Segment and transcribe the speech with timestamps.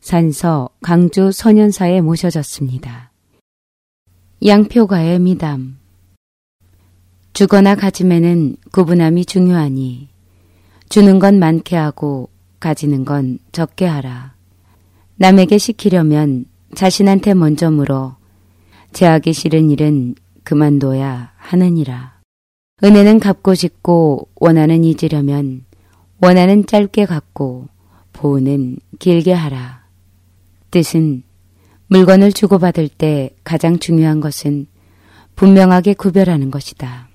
[0.00, 3.10] 산서 강주 선현사에 모셔졌습니다.
[4.44, 5.78] 양표가의 미담
[7.34, 10.08] 주거나 가짐에는 구분함이 중요하니
[10.88, 14.34] 주는 건 많게 하고 가지는 건 적게 하라.
[15.16, 18.16] 남에게 시키려면 자신한테 먼저 물어
[18.92, 20.14] 제하기 싫은 일은
[20.44, 22.20] 그만둬야 하느니라.
[22.82, 25.66] 은혜는 갚고 싶고 원하는 잊으려면
[26.22, 27.68] 원하는 짧게 갖고
[28.14, 29.79] 보호는 길게 하라.
[30.70, 31.22] 뜻은
[31.88, 34.66] 물건을 주고받을 때 가장 중요한 것은
[35.36, 37.08] 분명하게 구별하는 것이다.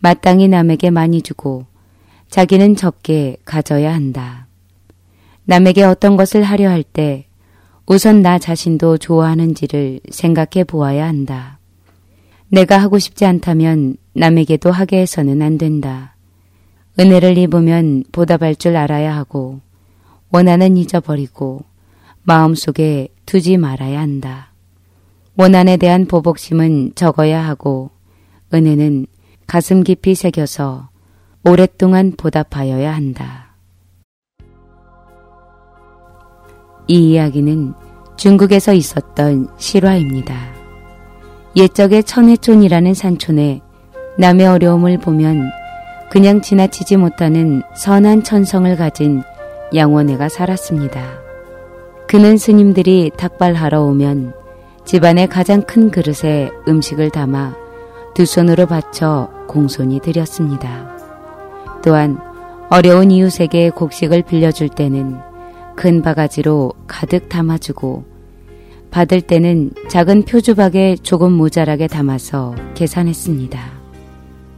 [0.00, 1.66] 마땅히 남에게 많이 주고
[2.28, 4.48] 자기는 적게 가져야 한다.
[5.44, 7.26] 남에게 어떤 것을 하려 할 때
[7.86, 11.58] 우선 나 자신도 좋아하는지를 생각해 보아야 한다.
[12.48, 16.16] 내가 하고 싶지 않다면 남에게도 하게 해서는 안 된다.
[16.98, 19.60] 은혜를 입으면 보답할 줄 알아야 하고
[20.30, 21.64] 원한은 잊어버리고
[22.26, 24.50] 마음속에 두지 말아야 한다.
[25.36, 27.90] 원한에 대한 보복심은 적어야 하고
[28.52, 29.06] 은혜는
[29.46, 30.88] 가슴 깊이 새겨서
[31.44, 33.54] 오랫동안 보답하여야 한다.
[36.86, 37.74] 이 이야기는
[38.16, 40.34] 중국에서 있었던 실화입니다.
[41.56, 43.60] 옛적의 천해촌이라는 산촌에
[44.18, 45.50] 남의 어려움을 보면
[46.10, 49.22] 그냥 지나치지 못하는 선한 천성을 가진
[49.74, 51.23] 양원애가 살았습니다.
[52.14, 54.34] 그는 스님들이 닭발하러 오면
[54.84, 57.56] 집안의 가장 큰 그릇에 음식을 담아
[58.14, 60.96] 두 손으로 받쳐 공손히 드렸습니다.
[61.82, 62.16] 또한
[62.70, 65.16] 어려운 이웃에게 곡식을 빌려줄 때는
[65.74, 68.04] 큰 바가지로 가득 담아주고
[68.92, 73.60] 받을 때는 작은 표주박에 조금 모자라게 담아서 계산했습니다.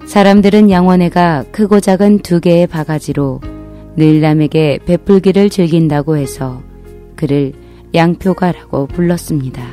[0.04, 3.40] 사람들은 양원애가 크고 작은 두 개의 바가지로
[3.96, 6.65] 늘 남에게 베풀기를 즐긴다고 해서
[7.16, 7.52] 그를
[7.94, 9.64] 양표가라고 불렀습니다.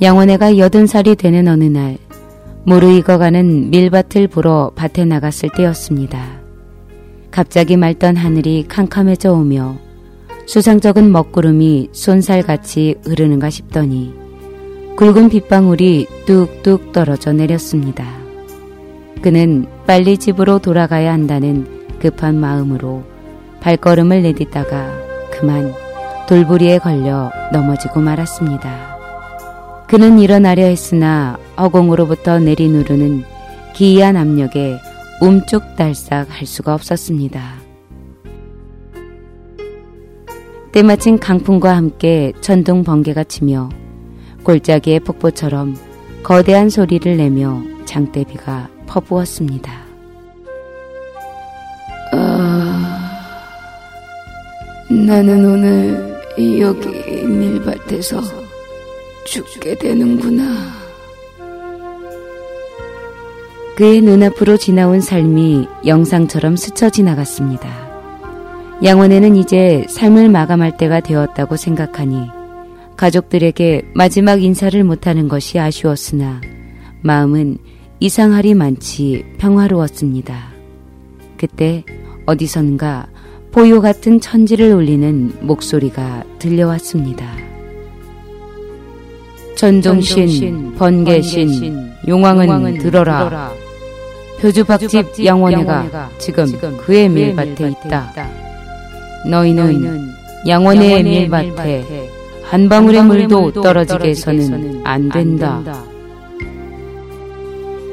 [0.00, 1.98] 양원애가 여든 살이 되는 어느 날
[2.64, 6.40] 무르익어가는 밀밭을 보러 밭에 나갔을 때였습니다.
[7.30, 9.78] 갑자기 맑던 하늘이 캄캄해져 오며
[10.46, 14.12] 수상적은 먹구름이 손살같이 흐르는가 싶더니
[14.96, 18.04] 굵은 빗방울이 뚝뚝 떨어져 내렸습니다.
[19.22, 21.66] 그는 빨리 집으로 돌아가야 한다는
[22.00, 23.04] 급한 마음으로
[23.60, 25.01] 발걸음을 내딛다가
[25.42, 25.74] 그만
[26.28, 28.96] 돌부리에 걸려 넘어지고 말았습니다.
[29.88, 33.24] 그는 일어나려 했으나 허공으로부터 내리누르는
[33.74, 34.78] 기이한 압력에
[35.20, 37.54] 움쪽달싹 할 수가 없었습니다.
[40.70, 43.68] 때마침 강풍과 함께 천둥 번개가 치며
[44.44, 45.76] 골짜기의 폭포처럼
[46.22, 49.91] 거대한 소리를 내며 장대비가 퍼부었습니다.
[54.92, 56.20] 나는 오늘
[56.60, 56.88] 여기
[57.24, 58.20] 밀밭에서
[59.24, 60.44] 죽게 되는구나.
[63.74, 67.68] 그의 눈앞으로 지나온 삶이 영상처럼 스쳐 지나갔습니다.
[68.84, 72.28] 양원에는 이제 삶을 마감할 때가 되었다고 생각하니
[72.96, 76.42] 가족들에게 마지막 인사를 못하는 것이 아쉬웠으나
[77.00, 77.56] 마음은
[77.98, 80.52] 이상하리 많지 평화로웠습니다.
[81.38, 81.82] 그때
[82.26, 83.11] 어디선가
[83.52, 87.30] 포효 같은 천지를 울리는 목소리가 들려왔습니다.
[89.56, 93.18] 전종신, 번개신, 용왕은, 용왕은 들어라.
[93.18, 93.52] 들어라.
[94.40, 96.46] 표주박집 양원회가 지금
[96.78, 98.12] 그의 밀밭에 있다.
[99.30, 100.08] 너희는
[100.48, 102.08] 양원의 밀밭에
[102.44, 105.62] 한 방울의 물도 떨어지게 해서는 안 된다.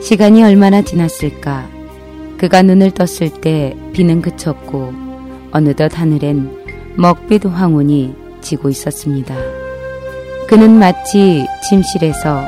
[0.01, 1.67] 시간이 얼마나 지났을까?
[2.37, 5.08] 그가 눈을 떴을 때 비는 그쳤고
[5.51, 9.35] 어느덧 하늘엔 먹빛 황혼이 지고 있었습니다.
[10.47, 12.41] 그는 마치 침실에서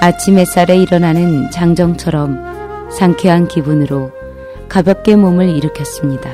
[0.00, 4.10] 아침 햇살에 일어나는 장정처럼 상쾌한 기분으로
[4.68, 6.30] 가볍게 몸을 일으켰습니다.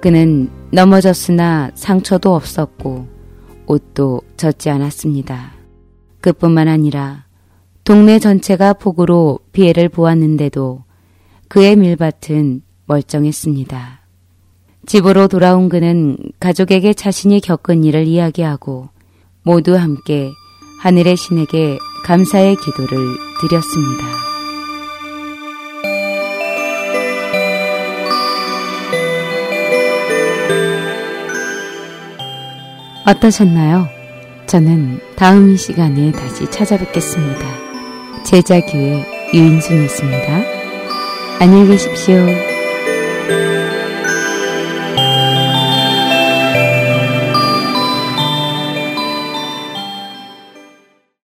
[0.00, 3.06] 그는 넘어졌으나 상처도 없었고
[3.66, 5.52] 옷도 젖지 않았습니다.
[6.20, 7.24] 그뿐만 아니라
[7.84, 10.84] 동네 전체가 폭우로 피해를 보았는데도
[11.48, 13.95] 그의 밀밭은 멀쩡했습니다.
[14.86, 18.88] 집으로 돌아온 그는 가족에게 자신이 겪은 일을 이야기하고
[19.42, 20.30] 모두 함께
[20.80, 22.96] 하늘의 신에게 감사의 기도를
[23.40, 24.04] 드렸습니다.
[33.06, 33.88] 어떠셨나요?
[34.46, 37.44] 저는 다음 시간에 다시 찾아뵙겠습니다.
[38.24, 40.42] 제자교회 유인순이었습니다.
[41.40, 42.55] 안녕히 계십시오.